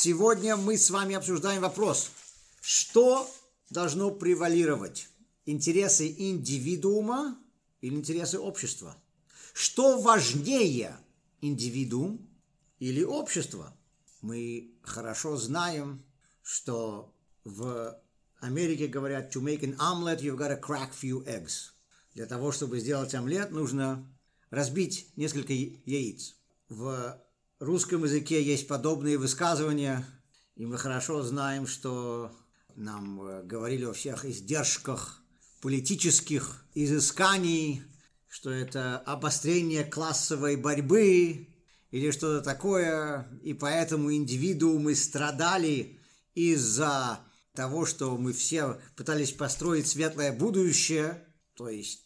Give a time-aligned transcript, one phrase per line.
[0.00, 2.12] Сегодня мы с вами обсуждаем вопрос,
[2.60, 3.28] что
[3.68, 5.08] должно превалировать?
[5.44, 7.36] Интересы индивидуума
[7.80, 8.96] или интересы общества?
[9.52, 10.96] Что важнее,
[11.40, 12.30] индивидуум
[12.78, 13.76] или общество?
[14.20, 16.00] Мы хорошо знаем,
[16.44, 17.12] что
[17.42, 18.00] в
[18.38, 21.72] Америке говорят, to make an omelet, you've got to crack few eggs.
[22.14, 24.08] Для того, чтобы сделать омлет, нужно
[24.50, 26.36] разбить несколько яиц.
[26.68, 27.20] В
[27.60, 30.06] русском языке есть подобные высказывания,
[30.56, 32.32] и мы хорошо знаем, что
[32.74, 35.22] нам э, говорили о всех издержках
[35.60, 37.82] политических изысканий,
[38.28, 41.48] что это обострение классовой борьбы
[41.90, 45.98] или что-то такое, и поэтому индивидуумы страдали
[46.34, 47.20] из-за
[47.54, 52.04] того, что мы все пытались построить светлое будущее, то есть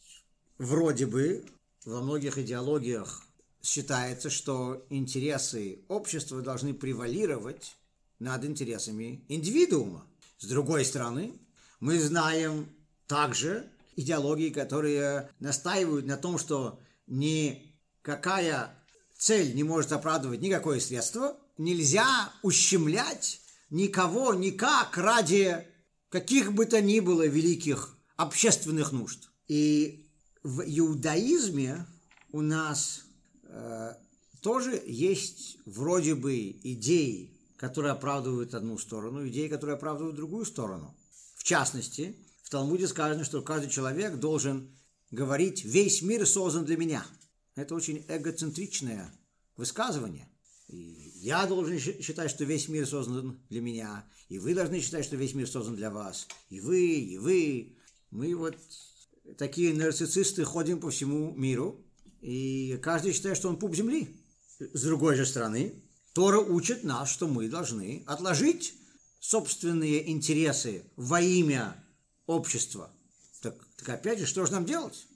[0.56, 1.44] вроде бы
[1.84, 3.22] во многих идеологиях
[3.62, 7.76] считается, что интересы общества должны превалировать
[8.18, 10.06] над интересами индивидуума.
[10.38, 11.32] С другой стороны,
[11.80, 12.68] мы знаем
[13.06, 18.74] также идеологии, которые настаивают на том, что никакая
[19.16, 25.66] цель не может оправдывать никакое средство, нельзя ущемлять никого никак ради
[26.08, 29.30] каких бы то ни было великих общественных нужд.
[29.48, 30.10] И
[30.42, 31.86] в иудаизме
[32.32, 33.04] у нас
[34.40, 40.96] тоже есть вроде бы идеи, которые оправдывают одну сторону, идеи, которые оправдывают другую сторону.
[41.36, 44.76] В частности, в Талмуде сказано, что каждый человек должен
[45.10, 47.06] говорить «весь мир создан для меня».
[47.54, 49.12] Это очень эгоцентричное
[49.56, 50.28] высказывание.
[50.68, 55.16] И я должен считать, что весь мир создан для меня, и вы должны считать, что
[55.16, 57.76] весь мир создан для вас, и вы, и вы.
[58.10, 58.56] Мы вот
[59.36, 61.84] такие нарциссисты ходим по всему миру,
[62.22, 64.16] и каждый считает, что он пуп земли.
[64.58, 65.82] С другой же стороны,
[66.14, 68.74] Тора учит нас, что мы должны отложить
[69.20, 71.76] собственные интересы во имя
[72.26, 72.90] общества.
[73.42, 75.06] Так, так опять же, что же нам делать?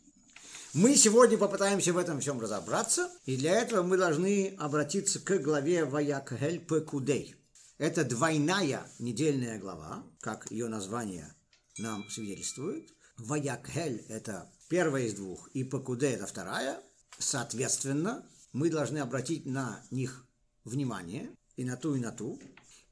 [0.74, 5.84] Мы сегодня попытаемся в этом всем разобраться, и для этого мы должны обратиться к главе
[5.84, 7.34] Ваякхель Пекудей.
[7.78, 11.34] Это двойная недельная глава, как ее название
[11.78, 12.90] нам свидетельствует.
[13.16, 16.82] Ваякхель– это первая из двух, и Пекудей– это вторая.
[17.18, 20.26] Соответственно, мы должны обратить на них
[20.64, 22.40] внимание, и на ту, и на ту.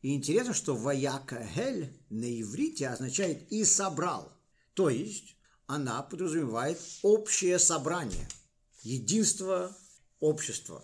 [0.02, 4.32] И интересно, что Ваякхель на иврите означает «и собрал».
[4.74, 5.36] То есть,
[5.66, 8.28] она подразумевает общее собрание,
[8.82, 9.76] единство
[10.20, 10.82] общества,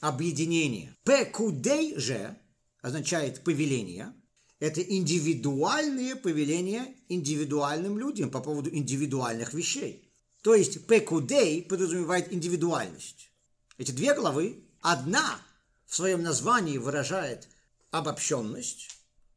[0.00, 0.94] объединение.
[1.04, 2.36] Пекудей же
[2.80, 4.14] означает повеление.
[4.60, 10.03] Это индивидуальные повеления индивидуальным людям по поводу индивидуальных вещей.
[10.44, 13.30] То есть пекудей подразумевает индивидуальность.
[13.78, 15.38] Эти две главы, одна
[15.86, 17.48] в своем названии выражает
[17.90, 18.90] обобщенность,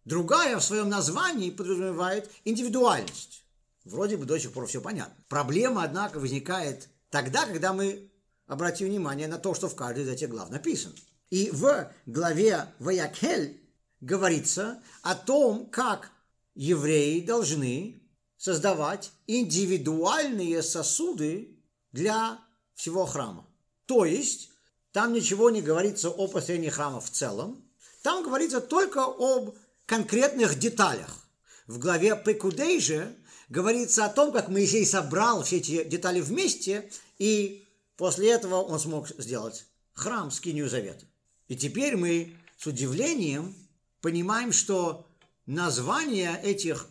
[0.04, 3.46] другая в своем названии подразумевает индивидуальность.
[3.86, 5.16] Вроде бы до сих пор все понятно.
[5.30, 8.12] Проблема, однако, возникает тогда, когда мы
[8.46, 10.96] обратим внимание на то, что в каждой из этих глав написано.
[11.30, 13.62] И в главе Ваякхель
[14.02, 16.12] говорится о том, как
[16.54, 18.02] евреи должны
[18.38, 21.58] создавать индивидуальные сосуды
[21.92, 22.40] для
[22.76, 23.48] всего храма.
[23.86, 24.50] То есть,
[24.92, 27.64] там ничего не говорится о построении храма в целом,
[28.04, 29.56] там говорится только об
[29.86, 31.28] конкретных деталях.
[31.66, 33.16] В главе Пекудей же
[33.50, 37.66] говорится о том, как Моисей собрал все эти детали вместе, и
[37.96, 41.06] после этого он смог сделать храм с Кинью Завета.
[41.48, 43.56] И теперь мы с удивлением
[44.02, 45.08] понимаем, что
[45.46, 46.88] названия этих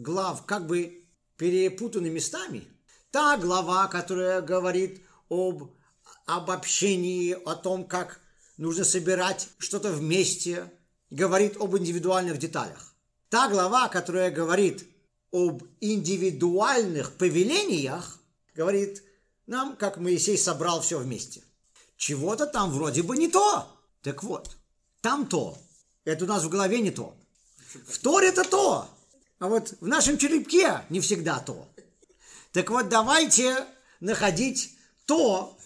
[0.00, 1.04] глав как бы
[1.36, 2.66] перепутаны местами.
[3.10, 5.70] Та глава, которая говорит об
[6.26, 8.20] обобщении, о том, как
[8.56, 10.70] нужно собирать что-то вместе,
[11.10, 12.94] говорит об индивидуальных деталях.
[13.28, 14.86] Та глава, которая говорит
[15.32, 18.18] об индивидуальных повелениях,
[18.54, 19.02] говорит
[19.46, 21.42] нам, как Моисей собрал все вместе.
[21.96, 23.66] Чего-то там вроде бы не то.
[24.02, 24.56] Так вот,
[25.00, 25.58] там то.
[26.04, 27.14] Это у нас в голове не то.
[27.86, 28.88] В Торе это то.
[29.40, 31.66] А вот в нашем черепке не всегда то.
[32.52, 33.66] Так вот, давайте
[33.98, 34.76] находить
[35.06, 35.58] то,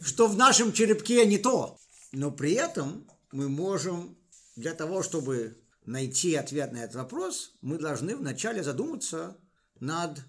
[0.00, 1.78] что в нашем черепке не то.
[2.12, 4.16] Но при этом мы можем
[4.56, 9.36] для того, чтобы найти ответ на этот вопрос, мы должны вначале задуматься
[9.78, 10.20] над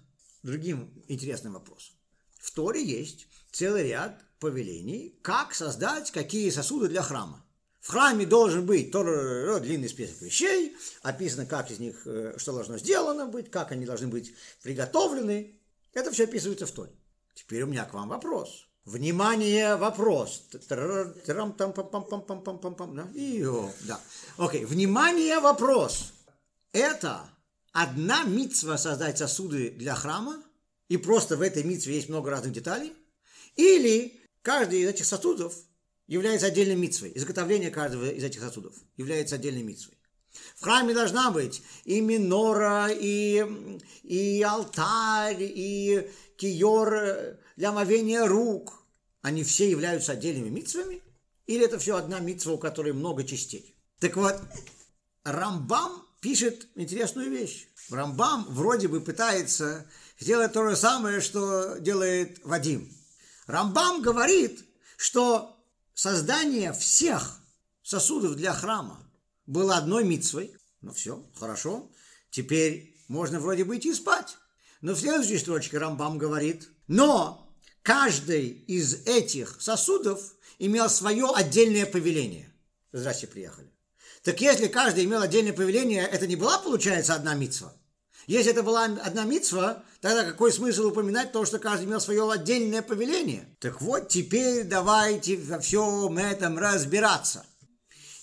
[0.42, 1.94] другим интересным вопросом.
[2.38, 7.43] В Торе есть целый ряд повелений, как создать какие сосуды для храма.
[7.84, 13.26] В храме должен быть длинный список вещей, описано, как из них, э, что должно сделано
[13.26, 15.60] быть, как они должны быть приготовлены.
[15.92, 16.92] Это все описывается в Торе.
[17.34, 18.66] Теперь у меня к вам вопрос.
[18.86, 20.44] Внимание, вопрос.
[23.82, 24.00] Да.
[24.38, 26.14] Окей, внимание, вопрос.
[26.72, 27.28] Это
[27.72, 30.42] одна митцва создать сосуды для храма,
[30.88, 32.94] и просто в этой митцве есть много разных деталей,
[33.56, 35.54] или каждый из этих сосудов
[36.06, 37.12] является отдельной митцвой.
[37.14, 39.96] Изготовление каждого из этих сосудов является отдельной митцвой.
[40.56, 43.44] В храме должна быть и минора, и,
[44.02, 48.84] и алтарь, и киор для омовения рук.
[49.22, 51.02] Они все являются отдельными митцвами?
[51.46, 53.76] Или это все одна митцва, у которой много частей?
[54.00, 54.36] Так вот,
[55.24, 57.68] Рамбам пишет интересную вещь.
[57.90, 59.86] Рамбам вроде бы пытается
[60.18, 62.90] сделать то же самое, что делает Вадим.
[63.46, 64.64] Рамбам говорит,
[64.96, 65.53] что
[65.94, 67.40] создание всех
[67.82, 69.00] сосудов для храма
[69.46, 70.54] было одной митцвой.
[70.80, 71.90] Ну все, хорошо.
[72.30, 74.36] Теперь можно вроде бы идти спать.
[74.80, 77.50] Но в следующей строчке Рамбам говорит, но
[77.82, 82.52] каждый из этих сосудов имел свое отдельное повеление.
[82.92, 83.70] Здрасте, приехали.
[84.22, 87.74] Так если каждый имел отдельное повеление, это не была, получается, одна митцва?
[88.26, 92.82] Если это была одна митцва, тогда какой смысл упоминать то, что каждый имел свое отдельное
[92.82, 93.46] повеление?
[93.60, 97.44] Так вот, теперь давайте во всем этом разбираться.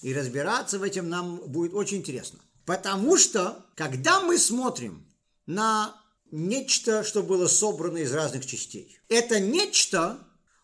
[0.02, 2.40] И разбираться в этом нам будет очень интересно.
[2.66, 5.06] Потому что, когда мы смотрим
[5.46, 5.96] на
[6.32, 10.20] нечто, что было собрано из разных частей, это нечто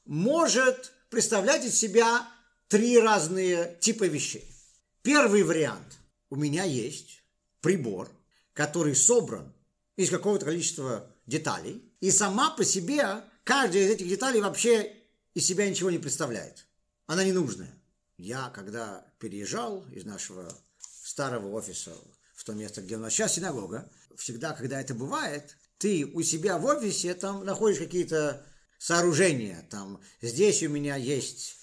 [0.05, 2.27] может представлять из себя
[2.67, 4.49] три разные типа вещей.
[5.03, 5.99] Первый вариант.
[6.29, 7.23] У меня есть
[7.61, 8.09] прибор,
[8.57, 9.53] который собран
[9.97, 14.95] из какого-то количества деталей, и сама по себе каждая из этих деталей вообще
[15.35, 16.65] из себя ничего не представляет.
[17.05, 17.71] Она ненужная.
[18.17, 21.93] Я, когда переезжал из нашего старого офиса
[22.33, 26.57] в то место, где у нас сейчас синагога, всегда, когда это бывает, ты у себя
[26.57, 28.43] в офисе там находишь какие-то
[28.79, 29.67] сооружения.
[29.69, 31.57] Там здесь у меня есть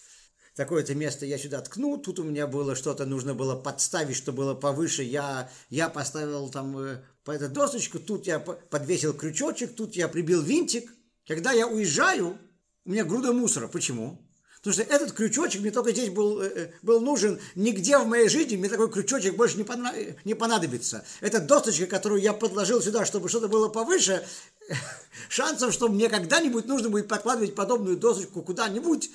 [0.54, 4.54] такое-то место я сюда ткну, тут у меня было что-то, нужно было подставить, что было
[4.54, 10.08] повыше, я, я поставил там э, по эту досочку, тут я подвесил крючочек, тут я
[10.08, 10.92] прибил винтик.
[11.26, 12.38] Когда я уезжаю,
[12.84, 13.66] у меня груда мусора.
[13.66, 14.20] Почему?
[14.58, 18.28] Потому что этот крючочек мне только здесь был, э, э, был нужен, нигде в моей
[18.28, 20.16] жизни мне такой крючочек больше не, понадобится.
[20.24, 21.04] не понадобится.
[21.20, 24.26] Эта досочка, которую я подложил сюда, чтобы что-то было повыше,
[25.28, 29.10] шансов, что мне когда-нибудь нужно будет подкладывать подобную досочку куда-нибудь,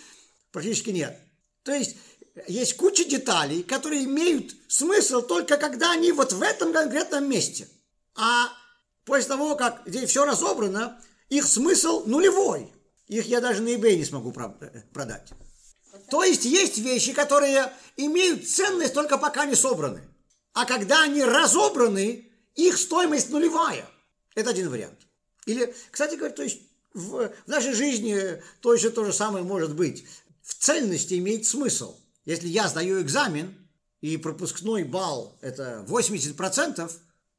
[0.51, 1.18] практически нет.
[1.63, 1.97] То есть
[2.47, 7.67] есть куча деталей, которые имеют смысл только когда они вот в этом конкретном месте.
[8.15, 8.50] А
[9.06, 12.71] после того, как здесь все разобрано, их смысл нулевой.
[13.07, 15.31] Их я даже на eBay не смогу э, продать.
[16.09, 20.01] То есть есть вещи, которые имеют ценность только пока не собраны.
[20.53, 23.88] А когда они разобраны, их стоимость нулевая.
[24.35, 25.00] Это один вариант.
[25.45, 26.62] Или, кстати говоря, то есть
[26.94, 30.05] в, в нашей жизни точно то же самое может быть
[30.50, 31.96] в цельности имеет смысл.
[32.25, 33.56] Если я сдаю экзамен,
[34.01, 36.92] и пропускной балл это 80%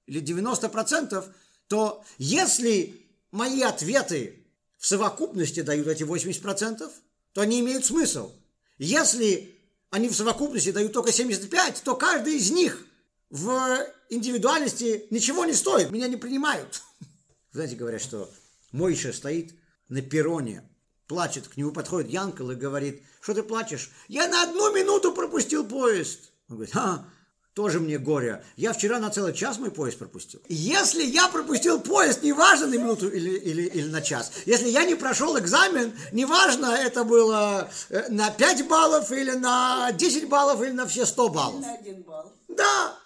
[0.07, 1.25] или 90%,
[1.67, 4.47] то если мои ответы
[4.77, 6.89] в совокупности дают эти 80%,
[7.33, 8.33] то они имеют смысл.
[8.79, 9.59] Если
[9.91, 12.87] они в совокупности дают только 75, то каждый из них
[13.29, 16.83] в индивидуальности ничего не стоит, меня не принимают.
[17.53, 18.31] Знаете, говорят, что
[18.71, 19.55] Мойша стоит
[19.89, 20.63] на перроне
[21.11, 23.91] плачет, к нему подходит Янкл и говорит, что ты плачешь?
[24.07, 26.21] Я на одну минуту пропустил поезд.
[26.49, 27.05] Он говорит, а,
[27.53, 28.45] тоже мне горе.
[28.55, 30.41] Я вчера на целый час мой поезд пропустил.
[30.49, 34.31] Если я пропустил поезд, неважно на минуту или, или, или на час.
[34.47, 40.29] Если я не прошел экзамен, неважно, это было э, на 5 баллов или на 10
[40.29, 41.61] баллов или на все 100 баллов.
[41.61, 42.33] на один балл.
[42.47, 42.97] Да.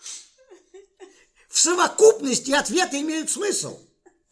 [1.49, 3.79] В совокупности ответы имеют смысл.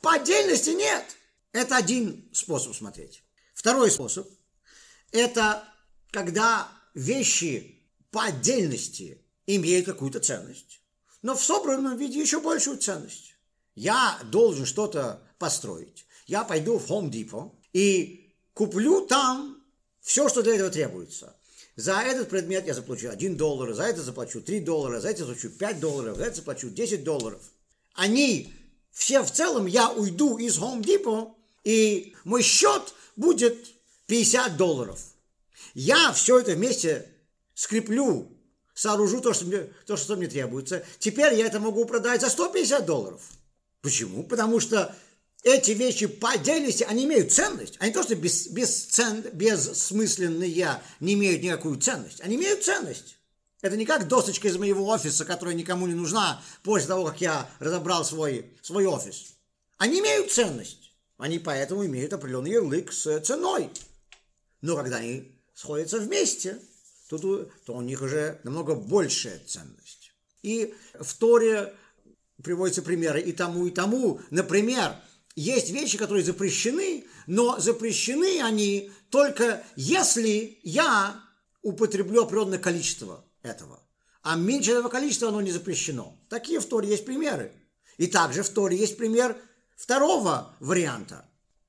[0.02, 1.04] По отдельности нет.
[1.52, 3.22] Это один способ смотреть.
[3.54, 4.28] Второй способ–
[5.12, 5.64] это
[6.10, 10.80] когда вещи по отдельности имеют какую-то ценность,
[11.22, 13.34] но в собранном виде еще большую ценность.
[13.74, 16.06] Я должен что-то построить.
[16.26, 19.62] Я пойду в Home Depot и куплю там
[20.00, 21.36] все, что для этого требуется.
[21.76, 25.48] За этот предмет я заплачу 1 доллар, за это заплачу 3 доллара, за это заплачу
[25.48, 27.40] 5 долларов, за это заплачу 10 долларов.
[27.94, 28.52] Они
[28.90, 33.56] все в целом, я уйду из Home Depot, и мой счет будет
[34.06, 35.00] 50 долларов.
[35.74, 37.08] Я все это вместе
[37.54, 38.36] скреплю,
[38.74, 40.84] сооружу то, что мне, то, что мне требуется.
[40.98, 43.20] Теперь я это могу продать за 150 долларов.
[43.80, 44.22] Почему?
[44.24, 44.94] Потому что
[45.42, 47.76] эти вещи по отдельности, они имеют ценность.
[47.80, 52.20] Они то, что без, без цен, бессмысленные, не имеют никакую ценность.
[52.20, 53.16] Они имеют ценность.
[53.60, 57.48] Это не как досочка из моего офиса, которая никому не нужна после того, как я
[57.60, 59.34] разобрал свой, свой офис.
[59.78, 60.91] Они имеют ценность.
[61.22, 63.70] Они поэтому имеют определенный ярлык с ценой.
[64.60, 66.58] Но когда они сходятся вместе,
[67.08, 67.16] то,
[67.64, 70.10] то у них уже намного большая ценность.
[70.42, 71.76] И в Торе
[72.42, 74.20] приводятся примеры и тому, и тому.
[74.30, 74.96] Например,
[75.36, 81.22] есть вещи, которые запрещены, но запрещены они только если я
[81.62, 83.80] употреблю определенное количество этого.
[84.22, 86.18] А меньше этого количества оно не запрещено.
[86.28, 87.52] Такие в Торе есть примеры.
[87.96, 89.36] И также в Торе есть пример
[89.76, 91.24] второго варианта.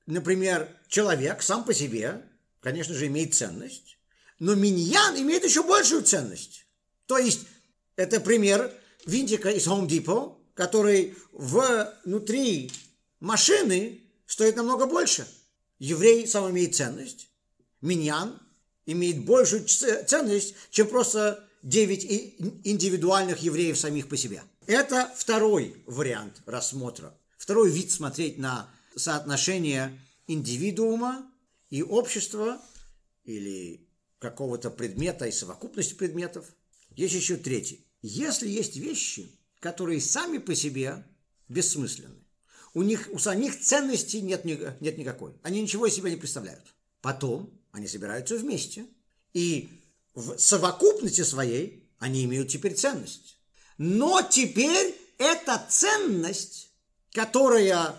[0.06, 2.22] Например, человек сам по себе,
[2.60, 3.98] конечно же, имеет ценность,
[4.38, 6.66] но миньян имеет еще большую ценность.
[7.06, 7.46] То есть,
[7.96, 8.72] это пример
[9.06, 12.70] винтика из Home Depot, который внутри
[13.20, 15.26] машины стоит намного больше.
[15.78, 17.28] Еврей сам имеет ценность,
[17.80, 18.40] миньян
[18.86, 24.42] имеет большую ценность, чем просто 9 индивидуальных евреев самих по себе.
[24.66, 27.14] Это второй вариант рассмотра.
[27.44, 31.30] Второй вид смотреть на соотношение индивидуума
[31.68, 32.58] и общества
[33.24, 33.86] или
[34.18, 36.46] какого-то предмета и совокупности предметов.
[36.96, 37.86] Есть еще третий.
[38.00, 41.06] Если есть вещи, которые сами по себе
[41.50, 42.24] бессмысленны,
[42.72, 46.64] у них у самих ценности нет, нет никакой, они ничего из себя не представляют.
[47.02, 48.86] Потом они собираются вместе,
[49.34, 49.68] и
[50.14, 53.38] в совокупности своей они имеют теперь ценность.
[53.76, 56.70] Но теперь эта ценность,
[57.14, 57.94] которая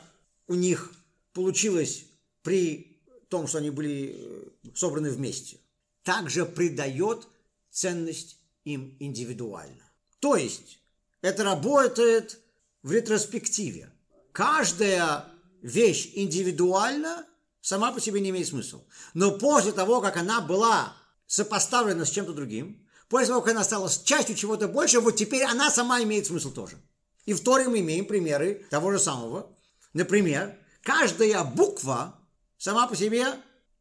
[0.47, 0.91] у них
[1.33, 2.03] получилась
[2.43, 5.57] при том, что они были э, собраны вместе,
[6.03, 7.27] также придает
[7.71, 9.81] ценность им индивидуально.
[10.19, 10.79] То есть
[11.21, 12.39] это работает
[12.83, 13.89] в ретроспективе.
[14.33, 15.25] Каждая
[15.61, 17.25] вещь индивидуально
[17.61, 18.83] сама по себе не имеет смысла.
[19.13, 20.93] Но после того, как она была
[21.25, 25.71] сопоставлена с чем-то другим, после того, как она стала частью чего-то большего, вот теперь она
[25.71, 26.77] сама имеет смысл тоже.
[27.25, 29.51] И в Торе мы имеем примеры того же самого.
[29.93, 32.19] Например, каждая буква
[32.57, 33.25] сама по себе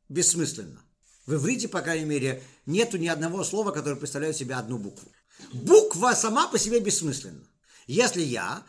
[0.08, 0.82] бессмысленна.
[1.26, 5.10] В иврите, по крайней мере, нету ни одного слова, которое представляет себя одну букву.
[5.52, 7.44] Буква сама по себе бессмысленна.
[7.86, 8.62] Если я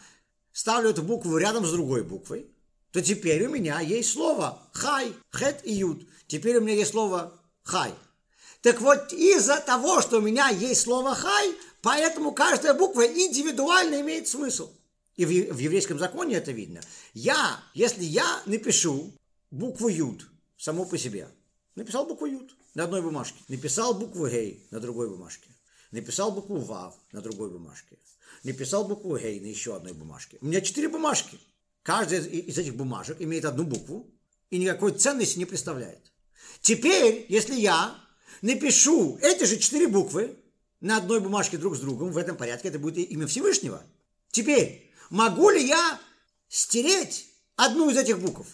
[0.52, 2.50] ставлю эту букву рядом с другой буквой,
[2.92, 6.08] то теперь у меня есть слово хай, хет и юд.
[6.28, 7.94] Теперь у меня есть слово хай.
[8.62, 11.56] Так вот, из-за того, что у меня есть слово хай,
[11.86, 14.72] поэтому каждая буква индивидуально имеет смысл.
[15.18, 16.82] И в, еврейском законе это видно.
[17.14, 19.14] Я, если я напишу
[19.52, 20.28] букву юд
[20.58, 21.30] само по себе,
[21.76, 25.48] написал букву юд на одной бумажке, написал букву гей на другой бумажке,
[25.92, 28.00] написал букву вав на другой бумажке,
[28.44, 30.40] написал букву гей на еще одной бумажке.
[30.42, 31.40] У меня четыре бумажки.
[31.84, 34.12] Каждая из этих бумажек имеет одну букву
[34.50, 36.12] и никакой ценности не представляет.
[36.62, 37.96] Теперь, если я
[38.42, 40.36] напишу эти же четыре буквы
[40.82, 43.84] на одной бумажке друг с другом, в этом порядке это будет имя Всевышнего.
[44.32, 46.00] Теперь, могу ли я
[46.50, 48.46] стереть одну из этих букв?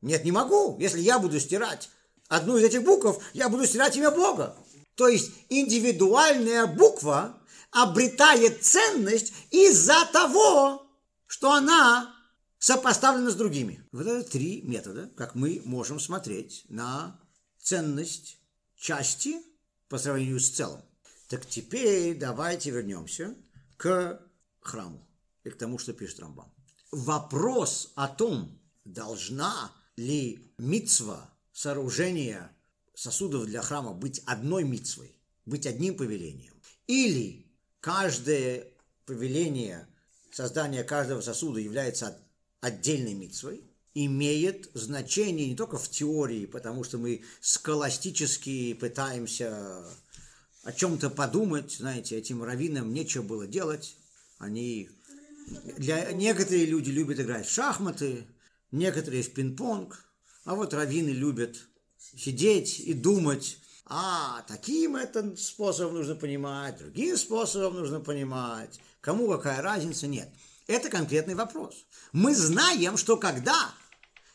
[0.00, 0.76] Нет, не могу.
[0.78, 1.90] Если я буду стирать
[2.28, 4.56] одну из этих букв, я буду стирать имя Бога.
[4.94, 7.38] То есть индивидуальная буква
[7.70, 10.86] обретает ценность из-за того,
[11.26, 12.14] что она
[12.58, 13.86] сопоставлена с другими.
[13.92, 17.20] Вот это три метода, как мы можем смотреть на
[17.60, 18.38] ценность
[18.76, 19.36] части
[19.88, 20.80] по сравнению с целым.
[21.28, 23.34] Так теперь давайте вернемся
[23.76, 24.20] к
[24.60, 25.06] храму
[25.44, 26.52] и к тому, что пишет Рамбам.
[26.92, 32.52] Вопрос о том, должна ли мицва сооружения
[32.94, 36.54] сосудов для храма быть одной мицвой, быть одним повелением,
[36.86, 37.46] или
[37.80, 38.68] каждое
[39.04, 39.88] повеление
[40.30, 42.16] создания каждого сосуда является
[42.60, 43.64] отдельной мицвой,
[43.94, 49.82] имеет значение не только в теории, потому что мы скаластически пытаемся
[50.66, 53.96] о чем-то подумать, знаете, этим раввинам нечего было делать,
[54.38, 54.90] они
[55.78, 58.26] для некоторые люди любят играть в шахматы,
[58.72, 60.04] некоторые в пинг-понг,
[60.44, 61.56] а вот раввины любят
[62.16, 69.62] сидеть и думать, а таким это способом нужно понимать, другим способом нужно понимать, кому какая
[69.62, 70.28] разница, нет.
[70.66, 71.86] Это конкретный вопрос.
[72.10, 73.72] Мы знаем, что когда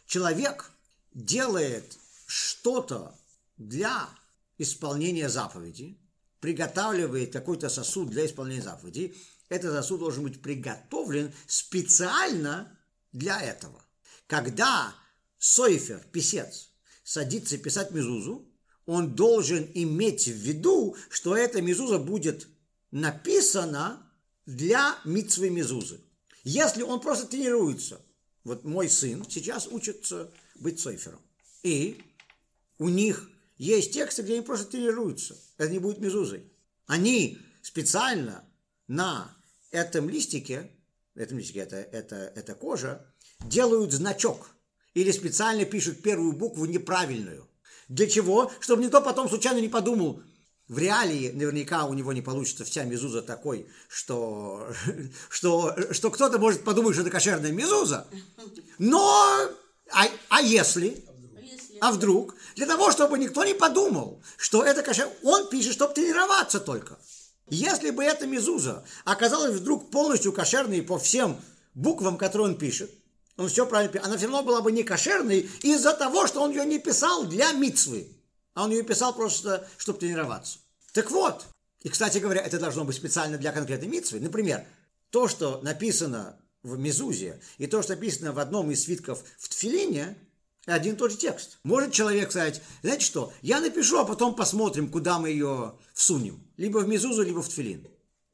[0.07, 0.71] человек
[1.13, 3.13] делает что-то
[3.57, 4.07] для
[4.57, 5.97] исполнения заповеди,
[6.41, 9.15] приготавливает какой-то сосуд для исполнения заповеди,
[9.47, 12.77] этот сосуд должен быть приготовлен специально
[13.13, 13.81] для этого.
[14.27, 14.93] Когда
[15.37, 16.69] Сойфер, писец,
[17.03, 18.47] садится писать мезузу,
[18.85, 22.47] он должен иметь в виду, что эта мезуза будет
[22.91, 24.07] написана
[24.45, 25.99] для митцвы мезузы.
[26.43, 28.01] Если он просто тренируется,
[28.43, 31.19] вот мой сын сейчас учится быть сойфером,
[31.63, 32.01] и
[32.77, 33.30] у них
[33.65, 36.51] есть тексты, где они просто тренируются, это не будет мезузой.
[36.87, 38.43] Они специально
[38.87, 39.37] на
[39.69, 40.71] этом листике,
[41.15, 43.05] этом листике это, это, это кожа,
[43.41, 44.49] делают значок
[44.93, 47.47] или специально пишут первую букву неправильную
[47.87, 48.51] Для чего?
[48.59, 50.23] Чтобы никто потом случайно не подумал,
[50.67, 54.73] в реалии наверняка у него не получится вся мезуза такой, что,
[55.29, 58.07] что, что кто-то может подумать, что это кошерная мезуза.
[58.79, 59.51] Но,
[59.91, 61.05] а, а если?
[61.81, 62.35] А вдруг?
[62.55, 66.99] Для того, чтобы никто не подумал, что это кошер, он пишет, чтобы тренироваться только.
[67.49, 71.41] Если бы эта мезуза оказалась вдруг полностью кошерной по всем
[71.73, 72.91] буквам, которые он пишет,
[73.35, 76.51] он все правильно пишет, она все равно была бы не кошерной из-за того, что он
[76.51, 78.15] ее не писал для мицвы,
[78.53, 80.59] а он ее писал просто, чтобы тренироваться.
[80.93, 81.47] Так вот,
[81.81, 84.19] и, кстати говоря, это должно быть специально для конкретной мицвы.
[84.19, 84.63] Например,
[85.09, 90.15] то, что написано в Мезузе, и то, что написано в одном из свитков в Тфилине,
[90.71, 91.59] один и тот же текст.
[91.63, 96.41] Может человек сказать, знаете что, я напишу, а потом посмотрим, куда мы ее всунем.
[96.57, 97.87] Либо в Мезузу, либо в Тфилин.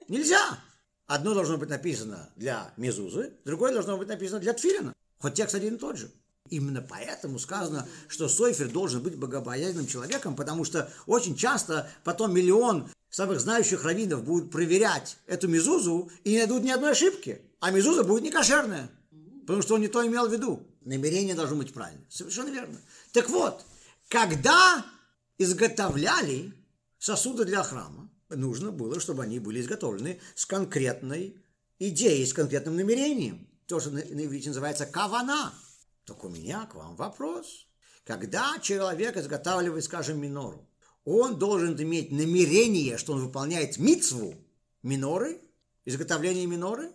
[0.07, 0.59] Нельзя.
[1.05, 4.93] Одно должно быть написано для Мезузы, другое должно быть написано для Тфилина.
[5.19, 6.11] Хоть текст один и тот же.
[6.49, 12.89] Именно поэтому сказано, что Сойфер должен быть богобоязненным человеком, потому что очень часто потом миллион
[13.09, 17.41] самых знающих раввинов будут проверять эту Мезузу и не найдут ни одной ошибки.
[17.59, 18.89] А Мезуза будет не кошерная,
[19.41, 20.65] потому что он не то имел в виду.
[20.87, 22.05] Намерение должно быть правильное.
[22.09, 22.79] Совершенно верно.
[23.11, 23.65] Так вот,
[24.07, 24.85] когда
[25.37, 26.53] изготовляли
[26.97, 31.35] сосуды для храма, нужно было, чтобы они были изготовлены с конкретной
[31.77, 33.49] идеей, с конкретным намерением.
[33.67, 35.53] То, что на иврите называется кавана.
[36.05, 37.67] Так у меня к вам вопрос.
[38.05, 40.69] Когда человек изготавливает, скажем, минору,
[41.03, 44.35] он должен иметь намерение, что он выполняет мицву
[44.83, 45.41] миноры,
[45.83, 46.93] изготовление миноры,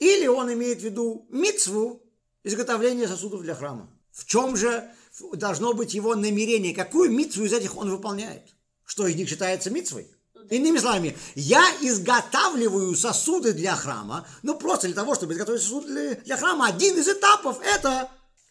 [0.00, 2.02] или он имеет в виду мицву,
[2.44, 3.88] изготовление сосудов для храма.
[4.12, 4.90] В чем же
[5.32, 6.74] должно быть его намерение?
[6.74, 8.42] Какую мицву из этих он выполняет?
[8.84, 10.08] Что из них считается мицвой?
[10.50, 16.36] Иными словами, я изготавливаю сосуды для храма, ну просто для того, чтобы изготовить сосуды для
[16.36, 16.66] храма.
[16.66, 18.10] Один из этапов это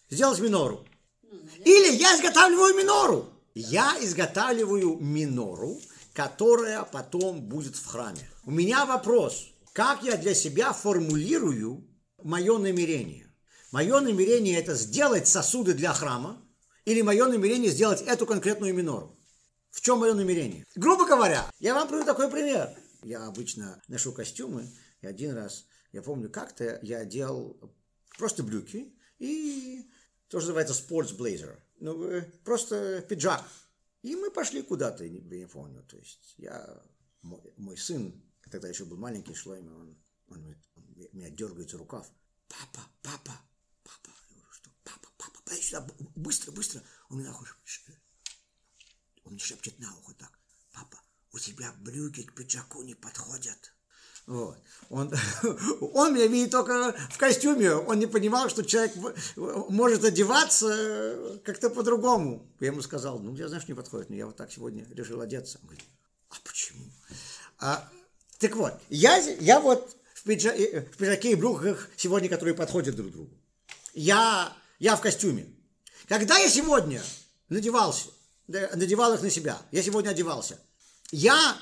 [0.10, 0.86] сделать минору.
[1.66, 3.30] Или я изготавливаю минору.
[3.54, 5.82] Я изготавливаю минору,
[6.14, 8.30] которая потом будет в храме.
[8.46, 11.84] У меня вопрос, как я для себя формулирую
[12.24, 13.29] мое намерение?
[13.72, 16.44] Мое намерение это сделать сосуды для храма,
[16.86, 19.16] или мое намерение сделать эту конкретную минору.
[19.70, 20.66] В чем мое намерение?
[20.76, 22.76] Грубо говоря, я вам приведу такой пример.
[23.04, 24.68] Я обычно ношу костюмы,
[25.02, 27.60] и один раз, я помню, как-то я одел
[28.18, 29.86] просто брюки и
[30.30, 31.58] то, что называется sports blazer.
[31.80, 33.44] Ну, э, просто пиджак.
[34.02, 35.84] И мы пошли куда-то, я не помню.
[35.84, 36.82] То есть я,
[37.22, 42.10] мой, мой сын, тогда еще был маленький Шлойма, он, он, он, меня дергается рукав.
[42.48, 43.34] Папа, папа,
[44.04, 44.18] папа.
[44.30, 46.84] Я говорю, что папа, папа, подай сюда, быстро, быстро.
[47.10, 47.56] Он меня хочет
[49.30, 50.32] он мне шепчет на ухо так.
[50.74, 50.98] Папа,
[51.32, 53.74] у тебя брюки к пиджаку не подходят.
[54.26, 54.58] Вот.
[54.90, 55.14] Он,
[55.94, 57.74] он меня видит только в костюме.
[57.74, 58.96] Он не понимал, что человек
[59.36, 62.52] может одеваться как-то по-другому.
[62.60, 65.60] Я ему сказал, ну, я, знаешь, не подходит, но я вот так сегодня решил одеться.
[65.62, 65.86] Он говорит,
[66.30, 66.86] а почему?
[67.60, 67.88] А,
[68.40, 72.96] так вот, я, я вот в, пиджа, э, в пиджаке и брюках сегодня, которые подходят
[72.96, 73.39] друг другу.
[73.94, 75.48] Я, я в костюме.
[76.08, 77.02] Когда я сегодня
[77.50, 78.08] надевался,
[78.48, 79.62] надевал их на себя.
[79.72, 80.60] Я сегодня одевался.
[81.12, 81.58] Я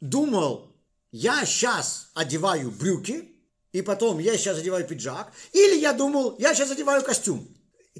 [0.00, 0.74] думал,
[1.12, 3.32] я сейчас одеваю брюки,
[3.72, 7.46] и потом я сейчас одеваю пиджак, или я думал, я сейчас одеваю костюм.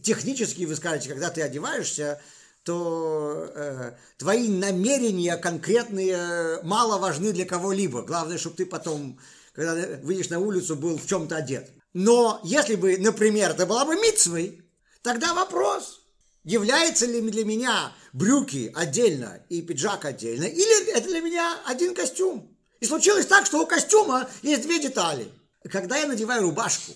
[0.02, 2.20] Технически вы скажете, когда ты одеваешься,
[2.62, 8.02] то э, твои намерения конкретные мало важны для кого-либо.
[8.02, 9.18] Главное, чтобы ты потом,
[9.52, 11.70] когда выйдешь на улицу, был в чем-то одет.
[11.98, 14.60] Но если бы, например, это была бы митцвой,
[15.00, 16.02] тогда вопрос–
[16.44, 22.54] является ли для меня брюки отдельно и пиджак отдельно, или это для меня один костюм.
[22.80, 25.32] И случилось так, что у костюма есть две детали.
[25.72, 26.92] Когда я надеваю рубашку,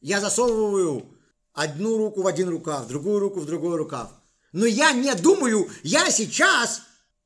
[0.00, 1.04] я засовываю
[1.52, 4.08] одну руку в один рукав, другую руку в другой рукав.
[4.52, 6.82] Но я не думаю, я сейчас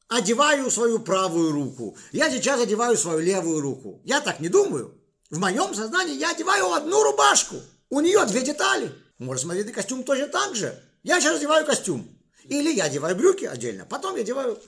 [0.09, 4.01] одеваю свою правую руку, я сейчас одеваю свою левую руку.
[4.05, 4.97] Я так не думаю.
[5.31, 7.57] В моем сознании я одеваю одну рубашку.
[7.91, 8.93] У нее две детали.
[9.19, 10.83] Можно смотреть на костюм точно так же.
[11.03, 12.09] Я сейчас одеваю костюм.
[12.45, 13.85] Или я одеваю брюки отдельно.
[13.85, 14.59] Потом я одеваю...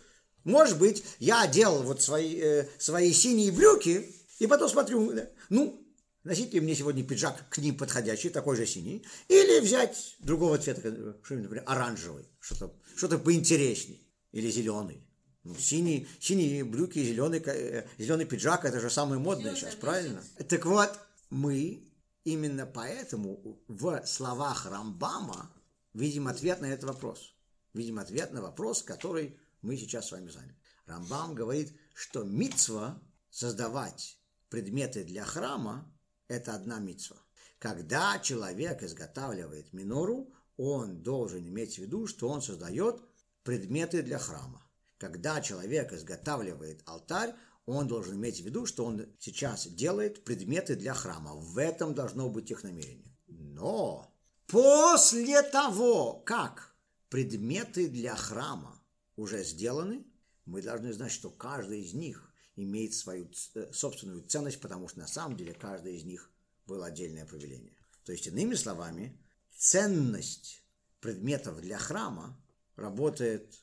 [0.45, 5.13] Может быть, я одел вот свои, э, свои синие брюки, и потом смотрю,
[5.51, 5.87] ну,
[6.25, 10.91] носить ли мне сегодня пиджак к ним подходящий, такой же синий, или взять другого цвета,
[10.91, 15.07] например, оранжевый, что-то что поинтересней, или зеленый.
[15.43, 20.23] Ну, синий, синие брюки, зеленый, э, зеленый пиджак, это же самое модное сейчас, правильно?
[20.49, 20.91] Так вот,
[21.31, 21.83] мы
[22.25, 25.51] именно поэтому в словах Рамбама
[25.95, 27.35] видим ответ на этот вопрос.
[27.73, 30.57] Видим ответ на вопрос, который мы сейчас с вами заняли.
[30.87, 33.01] Рамбам говорит, что мицва
[33.31, 34.19] создавать
[34.51, 35.91] предметы для храма–
[36.29, 37.17] это одна мицва.
[37.59, 43.01] Когда человек изготавливает минору, он должен иметь в виду, что он создает
[43.43, 44.67] предметы для храма.
[45.01, 47.35] Когда человек изготавливает алтарь,
[47.65, 51.35] он должен иметь в виду, что он сейчас делает предметы для храма.
[51.37, 53.17] В этом должно быть их намерение.
[53.27, 54.15] Но
[54.47, 56.75] после того, как
[57.09, 58.79] предметы для храма
[59.17, 60.05] уже сделаны,
[60.45, 65.07] мы должны знать, что каждый из них имеет свою э, собственную ценность, потому что на
[65.07, 66.31] самом деле каждый из них
[66.67, 67.73] было отдельное повеление.
[68.05, 69.19] То есть, иными словами,
[69.57, 70.63] ценность
[71.01, 72.39] предметов для храма
[72.77, 73.55] работает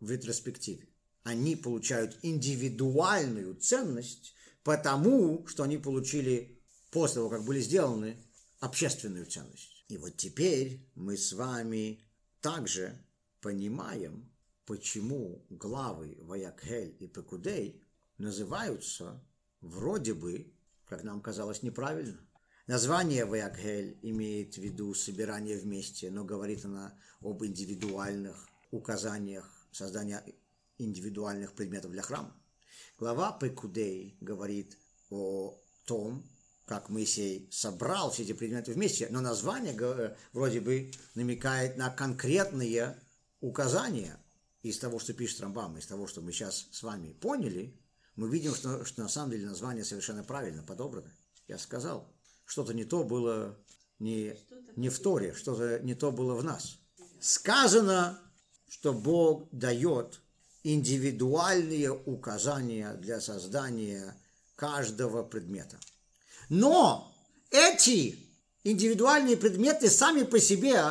[0.00, 0.88] в ретроспективе.
[1.22, 4.34] Они получают индивидуальную ценность,
[4.64, 6.60] потому что они получили
[6.90, 8.16] после того, как были сделаны,
[8.58, 9.84] общественную ценность.
[9.88, 12.04] И вот теперь мы с вами
[12.40, 13.04] также
[13.40, 14.30] понимаем,
[14.66, 17.82] почему главы Ваякхель и Пекудей
[18.18, 19.22] называются
[19.60, 20.52] вроде бы,
[20.84, 22.20] как нам казалось, неправильно.
[22.66, 30.24] Название Ваякхель имеет в виду собирание вместе, но говорит она об индивидуальных указаниях создания
[30.78, 32.34] индивидуальных предметов для храма.
[32.98, 34.76] Глава Пекудей говорит
[35.10, 36.24] о том,
[36.66, 42.96] как Моисей собрал все эти предметы вместе, но название э, вроде бы намекает на конкретные
[43.40, 44.16] указания
[44.62, 47.76] из того, что пишет Рамбам, из того, что мы сейчас с вами поняли,
[48.14, 51.12] мы видим, что, что на самом деле название совершенно правильно подобрано.
[51.48, 52.12] Я сказал,
[52.44, 53.58] что-то не то было
[53.98, 54.36] не,
[54.76, 56.78] не в Торе, что-то не то было в нас.
[57.18, 58.20] Сказано
[58.80, 60.20] что Бог дает
[60.62, 64.16] индивидуальные указания для создания
[64.56, 65.76] каждого предмета.
[66.48, 67.14] Но
[67.50, 68.18] эти
[68.64, 70.82] индивидуальные предметы сами по себе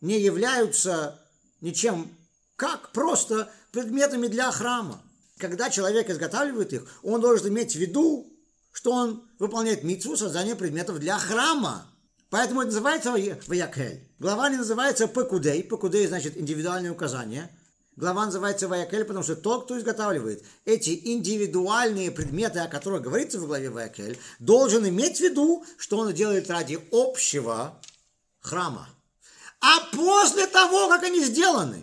[0.00, 1.20] не являются
[1.60, 2.16] ничем,
[2.54, 5.02] как просто предметами для храма.
[5.38, 8.32] Когда человек изготавливает их, он должен иметь в виду,
[8.70, 11.84] что он выполняет митцву создания предметов для храма.
[12.30, 14.08] Поэтому это называется Ваякель.
[14.18, 15.62] Глава не называется Пекудей.
[15.62, 17.50] Пекудей значит индивидуальные указания.
[17.96, 23.46] Глава называется Ваякель, потому что тот, кто изготавливает эти индивидуальные предметы, о которых говорится в
[23.46, 27.80] главе Ваякель, должен иметь в виду, что он делает ради общего
[28.40, 28.88] храма.
[29.60, 31.82] А после того, как они сделаны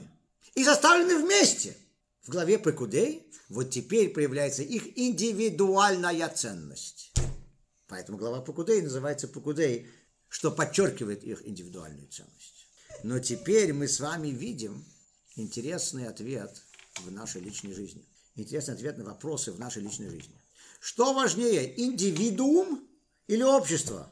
[0.54, 1.78] и составлены вместе,
[2.24, 7.14] в главе Пекудей, вот теперь проявляется их индивидуальная ценность.
[7.88, 9.90] Поэтому глава Пекудей называется Пекудей–
[10.32, 12.65] что подчеркивает их индивидуальную ценность.
[13.04, 14.86] Но теперь мы с вами видим
[15.36, 16.63] интересный ответ
[17.02, 18.08] в нашей личной жизни.
[18.36, 20.34] Интересный ответ на вопросы в нашей личной жизни.
[20.80, 22.88] Что важнее, индивидуум
[23.28, 24.10] или общество?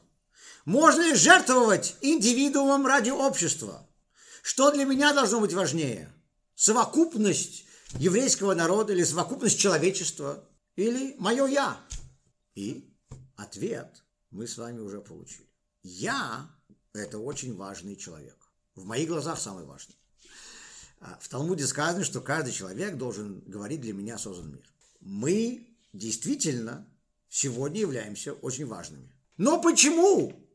[0.66, 3.88] Можно ли жертвовать индивидуумом ради общества?
[4.42, 6.12] Что для меня должно быть важнее?
[6.54, 10.44] Совокупность еврейского народа или совокупность человечества?
[10.76, 11.80] Или мое «я»?
[12.54, 12.94] И
[13.36, 15.49] ответ мы с вами уже получили.
[15.82, 16.50] Я–
[16.92, 18.36] это очень важный человек.
[18.74, 19.96] В моих глазах самый важный.
[21.00, 24.70] А в Талмуде сказано, что каждый человек должен говорить для меня создан мир.
[25.00, 26.86] Мы действительно
[27.28, 29.10] сегодня являемся очень важными.
[29.38, 30.46] Но почему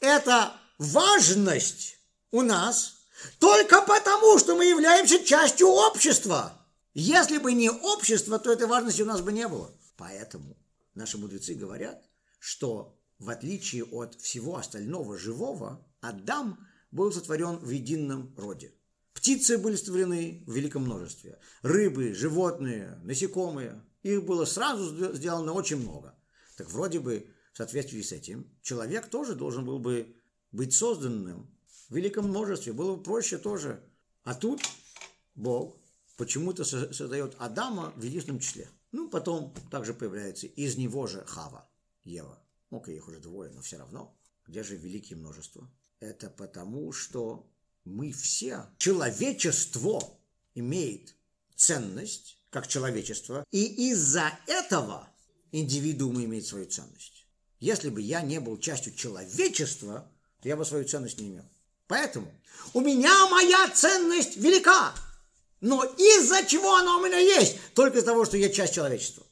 [0.00, 1.98] эта важность
[2.32, 2.96] у нас
[3.38, 6.60] только потому, что мы являемся частью общества?
[6.94, 9.70] Если бы не общество, то этой важности у нас бы не было.
[9.96, 10.56] Поэтому
[10.94, 12.02] наши мудрецы говорят,
[12.40, 16.58] что в отличие от всего остального живого, Адам
[16.90, 18.74] был сотворен в едином роде.
[19.12, 21.38] Птицы были сотворены в великом множестве.
[21.62, 23.82] Рыбы, животные, насекомые.
[24.02, 26.14] Их было сразу сделано очень много.
[26.56, 30.14] Так вроде бы в соответствии с этим человек тоже должен был бы
[30.52, 31.50] быть созданным
[31.88, 32.72] в великом множестве.
[32.72, 33.82] Было бы проще тоже.
[34.24, 34.60] А тут
[35.34, 35.76] Бог
[36.16, 38.68] почему-то создает Адама в единственном числе.
[38.92, 41.68] Ну, потом также появляется из него же Хава,
[42.04, 42.45] Ева.
[42.76, 44.14] Окей, их уже двое, но все равно.
[44.46, 45.70] Где же великие множество?
[45.98, 47.50] Это потому, что
[47.84, 50.02] мы все, человечество
[50.54, 51.14] имеет
[51.54, 55.08] ценность, как человечество, и из-за этого
[55.52, 57.26] индивидуум имеет свою ценность.
[57.60, 60.12] Если бы я не был частью человечества,
[60.42, 61.48] то я бы свою ценность не имел.
[61.86, 62.30] Поэтому
[62.74, 64.94] у меня моя ценность велика.
[65.62, 67.56] Но из-за чего она у меня есть?
[67.74, 69.25] Только из-за того, что я часть человечества.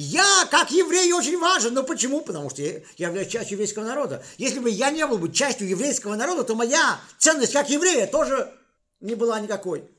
[0.00, 1.74] Я, как еврей, очень важен.
[1.74, 2.20] Но почему?
[2.20, 4.24] Потому что я являюсь частью еврейского народа.
[4.36, 8.56] Если бы я не был бы частью еврейского народа, то моя ценность как еврея тоже
[9.00, 9.90] не была никакой.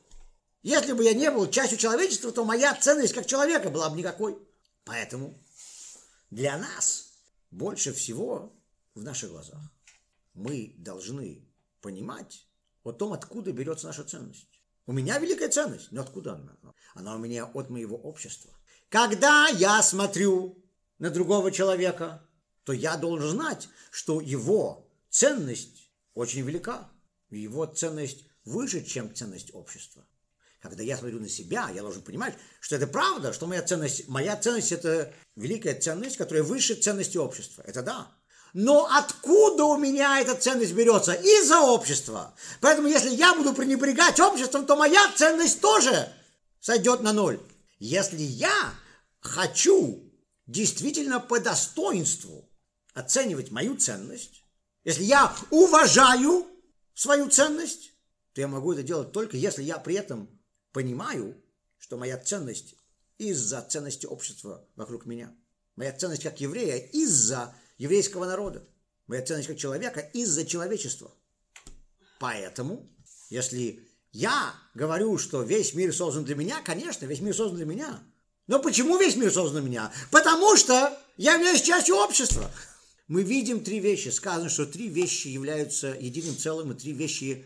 [0.63, 4.39] Если бы я не был частью человечества, то моя ценность как человека была бы никакой.
[4.85, 5.37] Поэтому
[6.29, 7.09] для нас
[7.51, 8.53] больше всего
[8.95, 9.59] в наших глазах
[10.33, 11.45] мы должны
[11.81, 12.47] понимать
[12.85, 14.47] о том, откуда берется наша ценность.
[14.85, 16.57] У меня великая ценность, но откуда она?
[16.93, 18.53] Она у меня от моего общества.
[18.89, 20.57] Когда я смотрю
[20.97, 22.25] на другого человека,
[22.63, 26.89] то я должен знать, что его ценность очень велика.
[27.29, 30.03] Его ценность выше, чем ценность общества.
[30.59, 34.35] Когда я смотрю на себя, я должен понимать, что это правда, что моя ценность, моя
[34.35, 37.63] ценность– это великая ценность, которая выше ценности общества.
[37.67, 38.07] Это да.
[38.53, 41.13] Но откуда у меня эта ценность берется?
[41.13, 42.33] Из-за общества.
[42.59, 46.11] Поэтому если я буду пренебрегать обществом, то моя ценность тоже
[46.59, 47.39] сойдет на ноль.
[47.79, 48.73] Если я
[49.21, 50.11] хочу
[50.45, 52.49] действительно по достоинству
[52.93, 54.43] оценивать мою ценность,
[54.83, 56.45] если я уважаю
[56.93, 57.93] свою ценность,
[58.33, 60.29] то я могу это делать только если я при этом
[60.71, 61.41] понимаю,
[61.77, 62.75] что моя ценность
[63.17, 65.33] из-за ценности общества вокруг меня.
[65.75, 68.67] Моя ценность как еврея из-за еврейского народа.
[69.07, 71.13] Моя ценность как человека из-за человечества.
[72.19, 72.87] Поэтому,
[73.29, 77.99] если я говорю, что весь мир создан для меня, конечно, весь мир создан для меня.
[78.47, 79.91] Но почему весь мир создан для меня?
[80.11, 82.51] Потому что я являюсь частью общества.
[83.07, 84.09] Мы видим три вещи.
[84.09, 87.45] Сказано, что три вещи являются единым целым, и три вещи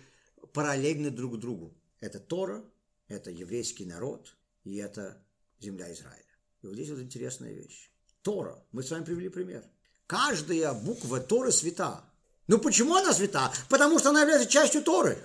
[0.54, 1.74] параллельны друг другу.
[2.00, 2.64] Это Тора,
[3.08, 5.18] это еврейский народ, и это
[5.60, 6.24] земля Израиля.
[6.62, 7.92] И вот здесь вот интересная вещь.
[8.22, 8.64] Тора.
[8.72, 9.64] Мы с вами привели пример.
[10.08, 12.04] Каждая буква Торы свята.
[12.48, 13.52] Ну почему она свята?
[13.70, 15.18] Потому что она является частью Торы.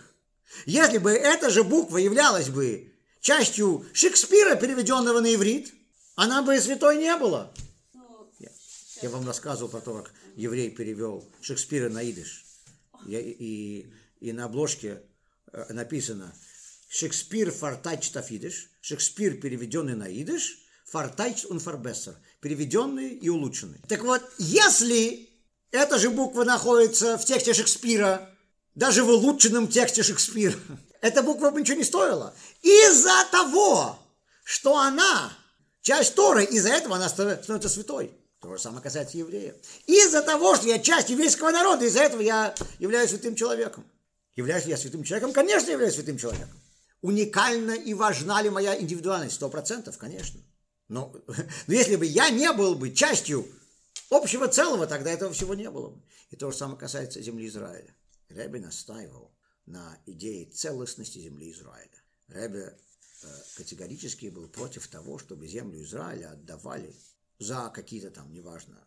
[0.66, 5.72] Если бы эта же буква являлась бы частью Шекспира, переведенного на иврит,
[6.16, 7.52] она бы и святой не была.
[8.38, 8.50] Я,
[9.02, 12.44] я вам рассказывал про то, как еврей перевел Шекспира на идиш.
[13.06, 13.86] Я, и,
[14.20, 15.02] и на обложке
[15.52, 16.34] э, написано
[16.88, 20.08] Шекспир фартайч тафидиш, Шекспир переведенный на
[20.86, 23.80] фартайч он фарбессер, переведенный и улучшенный.
[23.88, 25.28] Так вот, если
[25.70, 28.34] эта же буква находится в тексте Шекспира,
[28.78, 30.54] даже в улучшенном тексте Шекспира,
[31.00, 32.32] эта буква бы ничего не стоила.
[32.62, 33.98] Из-за того,
[34.44, 35.32] что она
[35.82, 38.12] часть Торы, из-за этого она становится святой.
[38.40, 39.56] То же самое касается евреев.
[39.86, 43.84] Из-за того, что я часть еврейского народа, из-за этого я являюсь святым человеком.
[44.36, 45.32] Являюсь ли я святым человеком?
[45.32, 46.56] Конечно, являюсь святым человеком.
[47.02, 49.34] Уникальна и важна ли моя индивидуальность?
[49.34, 50.40] Сто процентов, конечно.
[50.86, 51.12] Но,
[51.66, 53.44] но если бы я не был бы частью
[54.08, 56.00] общего целого, тогда этого всего не было бы.
[56.30, 57.92] И то же самое касается земли Израиля.
[58.28, 59.34] Ребе настаивал
[59.66, 62.02] на идее целостности земли Израиля.
[62.28, 62.78] Ребе
[63.22, 66.94] э, категорически был против того, чтобы землю Израиля отдавали
[67.38, 68.82] за какие-то там, неважно,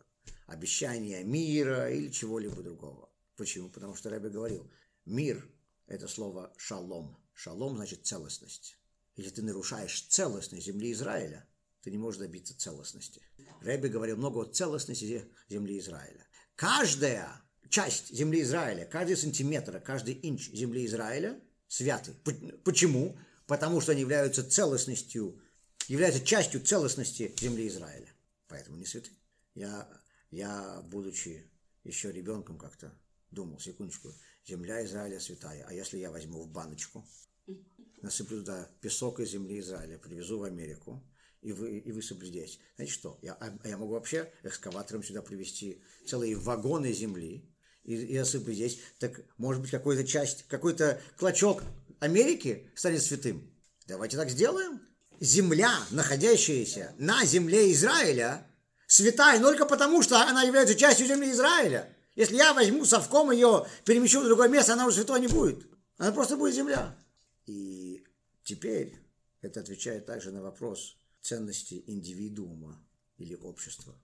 [0.46, 3.10] обещания мира или чего-либо другого.
[3.36, 3.68] Почему?
[3.70, 4.70] Потому что Ребе говорил,
[5.04, 5.48] мир–
[5.86, 7.16] это слово шалом.
[7.34, 8.78] Шалом значит целостность.
[9.16, 11.46] Если ты нарушаешь целостность земли Израиля,
[11.82, 13.20] ты не можешь добиться целостности.
[13.60, 16.26] Рэбби говорил много о целостности земли Израиля.
[16.54, 17.42] Каждая
[17.72, 22.12] часть земли Израиля, каждый сантиметр, каждый инч земли Израиля святы.
[22.64, 23.18] Почему?
[23.46, 25.40] Потому что они являются целостностью,
[25.88, 28.08] являются частью целостности земли Израиля.
[28.46, 29.10] Поэтому не святы.
[29.54, 29.88] Я,
[30.30, 31.50] я будучи
[31.82, 32.92] еще ребенком как-то
[33.30, 34.12] думал, секундочку,
[34.46, 37.08] земля Израиля святая, а если я возьму в баночку,
[38.02, 41.02] насыплю туда песок из земли Израиля, привезу в Америку,
[41.40, 42.60] и вы, и высыплю здесь.
[42.76, 43.18] Знаете что?
[43.22, 47.48] Я, а, я могу вообще экскаватором сюда привезти целые вагоны земли
[47.84, 48.78] и, и осыплю здесь.
[48.98, 51.62] Так, может быть, какая-то часть, какой-то клочок
[52.00, 53.50] Америки станет святым.
[53.86, 54.80] Давайте так сделаем.
[55.20, 58.46] Земля, находящаяся на земле Израиля,
[58.86, 61.88] святая только потому, что она является частью земли Израиля.
[62.16, 65.64] Если я возьму совком ее, перемещу в другое место, она уже святой не будет.
[65.96, 66.96] Она просто будет земля.
[67.46, 68.04] И
[68.42, 68.98] теперь
[69.40, 72.84] это отвечает также на вопрос– ценности индивидуума
[73.16, 73.94] или общества.